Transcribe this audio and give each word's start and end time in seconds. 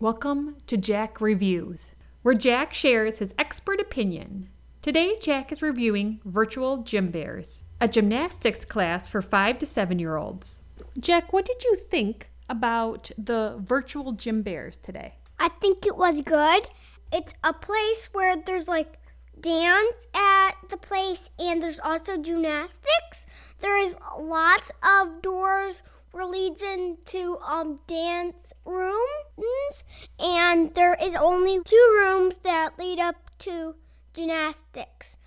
Welcome 0.00 0.58
to 0.68 0.76
Jack 0.76 1.20
Reviews, 1.20 1.96
where 2.22 2.36
Jack 2.36 2.72
shares 2.72 3.18
his 3.18 3.34
expert 3.36 3.80
opinion. 3.80 4.48
Today, 4.80 5.18
Jack 5.20 5.50
is 5.50 5.60
reviewing 5.60 6.20
Virtual 6.24 6.84
Gym 6.84 7.10
Bears, 7.10 7.64
a 7.80 7.88
gymnastics 7.88 8.64
class 8.64 9.08
for 9.08 9.20
5 9.20 9.58
to 9.58 9.66
7 9.66 9.98
year 9.98 10.14
olds. 10.14 10.60
Jack, 11.00 11.32
what 11.32 11.44
did 11.44 11.64
you 11.64 11.74
think 11.74 12.30
about 12.48 13.10
the 13.18 13.56
Virtual 13.58 14.12
Gym 14.12 14.42
Bears 14.42 14.76
today? 14.76 15.16
I 15.40 15.48
think 15.48 15.84
it 15.84 15.96
was 15.96 16.20
good. 16.20 16.68
It's 17.12 17.34
a 17.42 17.52
place 17.52 18.08
where 18.12 18.36
there's 18.36 18.68
like 18.68 19.00
dance 19.40 20.06
at 20.14 20.52
the 20.68 20.76
place 20.76 21.28
and 21.40 21.60
there's 21.60 21.80
also 21.80 22.16
gymnastics. 22.16 23.26
There 23.58 23.76
is 23.76 23.96
lots 24.16 24.70
of 24.80 25.22
doors 25.22 25.82
where 26.12 26.24
leads 26.24 26.62
into 26.62 27.38
um 27.38 27.80
dance 27.88 28.52
rooms 28.64 29.27
and 30.18 30.74
there 30.74 30.96
is 31.00 31.14
only 31.14 31.60
two 31.62 31.98
rooms 32.00 32.38
that 32.38 32.78
lead 32.78 32.98
up 32.98 33.16
to 33.38 33.74
gymnastics. 34.12 35.18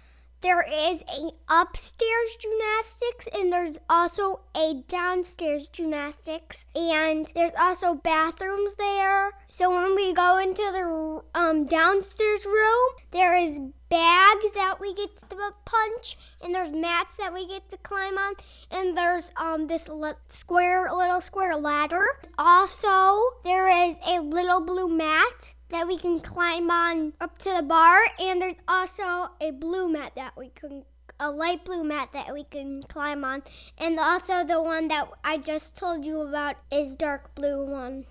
There 0.42 0.66
is 0.68 1.04
a 1.04 1.30
upstairs 1.50 2.36
gymnastics 2.40 3.28
and 3.38 3.54
there's 3.54 3.78
also 3.88 4.40
a 4.58 4.84
downstairs 4.88 5.68
gymnastics 5.68 6.66
and 6.76 7.32
there's 7.36 7.54
also 7.60 7.94
bathrooms 7.94 8.74
there. 8.74 9.34
So 9.50 9.70
when 9.70 9.96
we 9.96 10.14
go 10.14 10.40
into 10.40 10.64
the 10.64 11.40
um, 11.40 11.66
downstairs 11.68 12.46
room, 12.48 12.90
there 13.12 13.36
is 13.38 13.60
bags 13.90 14.52
that 14.56 14.78
we 14.80 14.96
get 14.96 15.16
to 15.18 15.54
punch 15.66 16.18
and 16.42 16.56
there's 16.56 16.72
mats 16.72 17.18
that 17.18 17.34
we 17.34 17.48
get 17.48 17.70
to 17.70 17.78
climb 17.78 18.18
on 18.18 18.34
and 18.72 18.98
there's 18.98 19.30
um 19.36 19.68
this 19.68 19.88
li- 19.90 20.14
square 20.30 20.90
little 20.92 21.22
square 21.22 21.56
ladder. 21.56 22.06
Also, 22.40 23.20
there 23.44 23.68
is 23.88 23.96
a 24.08 24.20
little 24.22 24.62
blue 24.62 24.88
mat 24.88 25.54
that 25.72 25.88
we 25.88 25.98
can 25.98 26.20
climb 26.20 26.70
on 26.70 27.14
up 27.20 27.38
to 27.40 27.50
the 27.56 27.64
bar, 27.64 28.00
and 28.20 28.42
there's 28.42 28.62
also 28.68 29.32
a 29.42 29.52
blue 29.52 29.90
mat 29.90 30.14
that 30.16 30.38
we 30.38 30.50
can 30.50 30.84
a 31.20 31.30
light 31.30 31.64
blue 31.64 31.84
mat 31.84 32.10
that 32.14 32.34
we 32.34 32.44
can 32.46 32.82
climb 32.84 33.24
on, 33.24 33.44
and 33.78 34.00
also 34.00 34.44
the 34.44 34.62
one 34.62 34.88
that 34.88 35.08
I 35.24 35.38
just 35.38 35.76
told 35.76 36.06
you 36.06 36.22
about 36.22 36.56
is 36.72 36.96
dark 36.96 37.36
blue 37.36 37.64
one. 37.66 38.06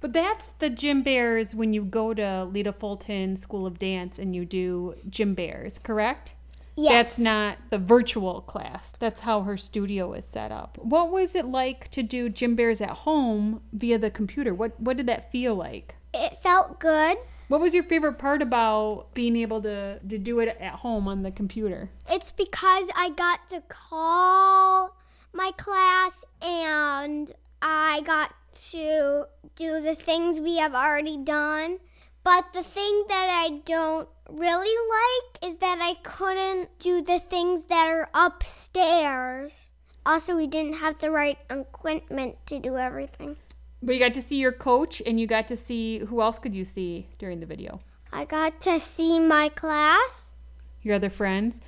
But 0.00 0.12
that's 0.12 0.48
the 0.60 0.70
Gym 0.70 1.02
Bears 1.02 1.54
when 1.54 1.72
you 1.72 1.84
go 1.84 2.14
to 2.14 2.44
Lita 2.44 2.72
Fulton 2.72 3.36
School 3.36 3.66
of 3.66 3.78
Dance 3.78 4.18
and 4.18 4.34
you 4.34 4.44
do 4.44 4.94
Gym 5.10 5.34
Bears, 5.34 5.78
correct? 5.78 6.32
Yes. 6.76 6.92
That's 6.92 7.18
not 7.18 7.58
the 7.70 7.78
virtual 7.78 8.40
class. 8.42 8.92
That's 9.00 9.22
how 9.22 9.42
her 9.42 9.56
studio 9.56 10.12
is 10.12 10.24
set 10.24 10.52
up. 10.52 10.78
What 10.80 11.10
was 11.10 11.34
it 11.34 11.46
like 11.46 11.88
to 11.88 12.04
do 12.04 12.28
Gym 12.28 12.54
Bears 12.54 12.80
at 12.80 12.90
home 12.90 13.62
via 13.72 13.98
the 13.98 14.12
computer? 14.12 14.54
What 14.54 14.78
what 14.80 14.96
did 14.96 15.06
that 15.06 15.32
feel 15.32 15.56
like? 15.56 15.96
It 16.18 16.36
felt 16.42 16.80
good. 16.80 17.16
What 17.46 17.60
was 17.60 17.74
your 17.74 17.84
favorite 17.84 18.18
part 18.18 18.42
about 18.42 19.14
being 19.14 19.36
able 19.36 19.62
to, 19.62 20.00
to 20.00 20.18
do 20.18 20.40
it 20.40 20.56
at 20.60 20.74
home 20.74 21.06
on 21.06 21.22
the 21.22 21.30
computer? 21.30 21.90
It's 22.10 22.30
because 22.30 22.90
I 22.94 23.10
got 23.10 23.48
to 23.50 23.62
call 23.68 24.96
my 25.32 25.52
class 25.56 26.24
and 26.42 27.32
I 27.62 28.02
got 28.04 28.34
to 28.70 29.26
do 29.54 29.80
the 29.80 29.94
things 29.94 30.40
we 30.40 30.56
have 30.58 30.74
already 30.74 31.16
done. 31.16 31.78
But 32.24 32.52
the 32.52 32.62
thing 32.62 33.04
that 33.08 33.28
I 33.32 33.60
don't 33.64 34.08
really 34.28 34.66
like 34.66 35.50
is 35.50 35.56
that 35.58 35.78
I 35.80 35.94
couldn't 36.02 36.78
do 36.78 37.00
the 37.00 37.20
things 37.20 37.64
that 37.64 37.88
are 37.88 38.10
upstairs. 38.12 39.72
Also, 40.04 40.36
we 40.36 40.46
didn't 40.46 40.74
have 40.74 40.98
the 40.98 41.10
right 41.10 41.38
equipment 41.48 42.36
to 42.46 42.58
do 42.58 42.76
everything. 42.76 43.36
But 43.82 43.94
you 43.94 44.00
got 44.00 44.14
to 44.14 44.22
see 44.22 44.36
your 44.36 44.52
coach 44.52 45.00
and 45.06 45.20
you 45.20 45.26
got 45.26 45.46
to 45.48 45.56
see 45.56 45.98
who 46.00 46.20
else 46.20 46.38
could 46.38 46.54
you 46.54 46.64
see 46.64 47.08
during 47.18 47.40
the 47.40 47.46
video? 47.46 47.80
I 48.12 48.24
got 48.24 48.60
to 48.62 48.80
see 48.80 49.20
my 49.20 49.48
class. 49.50 50.34
Your 50.82 50.96
other 50.96 51.10
friends. 51.10 51.60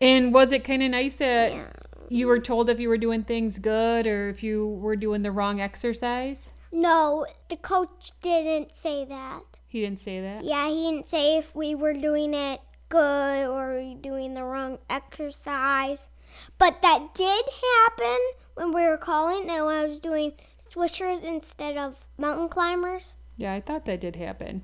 And 0.00 0.34
was 0.34 0.52
it 0.52 0.64
kind 0.64 0.82
of 0.82 0.90
nice 0.90 1.14
that 1.16 1.52
Yeah. 1.52 1.70
you 2.08 2.26
were 2.26 2.40
told 2.40 2.68
if 2.68 2.78
you 2.80 2.88
were 2.88 2.98
doing 2.98 3.22
things 3.24 3.58
good 3.58 4.06
or 4.06 4.28
if 4.28 4.42
you 4.42 4.66
were 4.66 4.96
doing 4.96 5.22
the 5.22 5.30
wrong 5.32 5.60
exercise? 5.60 6.50
No, 6.72 7.24
the 7.48 7.56
coach 7.56 8.10
didn't 8.20 8.74
say 8.74 9.04
that. 9.04 9.60
He 9.68 9.80
didn't 9.80 10.00
say 10.00 10.20
that. 10.20 10.44
Yeah, 10.44 10.68
he 10.68 10.90
didn't 10.90 11.08
say 11.08 11.38
if 11.38 11.54
we 11.54 11.74
were 11.74 11.94
doing 11.94 12.34
it 12.34 12.60
good 12.88 13.46
or 13.48 13.78
we 13.78 13.94
doing 13.94 14.34
the 14.34 14.42
wrong 14.44 14.78
exercise. 14.90 16.10
But 16.58 16.82
that 16.82 17.14
did 17.14 17.44
happen 17.76 18.18
when 18.54 18.72
we 18.74 18.82
were 18.82 18.96
calling 18.98 19.48
and 19.48 19.64
when 19.66 19.76
I 19.76 19.84
was 19.86 20.00
doing 20.00 20.32
swishers 20.74 21.22
instead 21.22 21.76
of 21.76 22.04
mountain 22.18 22.48
climbers. 22.48 23.14
Yeah, 23.36 23.52
I 23.52 23.60
thought 23.60 23.84
that 23.84 24.00
did 24.00 24.16
happen. 24.16 24.62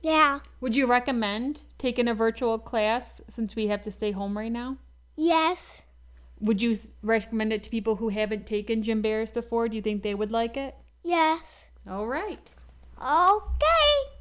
Yeah. 0.00 0.40
Would 0.60 0.76
you 0.76 0.86
recommend 0.86 1.62
taking 1.78 2.08
a 2.08 2.14
virtual 2.14 2.58
class 2.58 3.20
since 3.28 3.54
we 3.54 3.68
have 3.68 3.82
to 3.82 3.92
stay 3.92 4.10
home 4.10 4.36
right 4.36 4.50
now? 4.50 4.78
Yes. 5.16 5.82
Would 6.40 6.60
you 6.60 6.76
recommend 7.02 7.52
it 7.52 7.62
to 7.62 7.70
people 7.70 7.96
who 7.96 8.08
haven't 8.08 8.46
taken 8.46 8.82
Gym 8.82 9.00
Bears 9.00 9.30
before? 9.30 9.68
Do 9.68 9.76
you 9.76 9.82
think 9.82 10.02
they 10.02 10.14
would 10.14 10.32
like 10.32 10.56
it? 10.56 10.74
Yes. 11.04 11.70
All 11.88 12.06
right. 12.06 12.50
Okay. 13.00 14.11